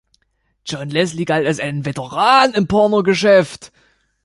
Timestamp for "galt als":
1.25-1.59